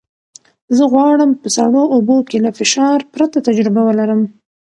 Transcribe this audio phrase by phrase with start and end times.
[0.77, 4.21] زه غواړم په سړو اوبو کې له فشار پرته تجربه ولرم.